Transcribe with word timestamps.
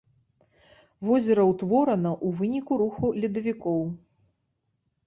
Возера 1.09 1.43
ўтворана 1.51 2.11
ў 2.25 2.41
выніку 2.41 2.73
руху 2.85 3.05
ледавікоў. 3.23 3.81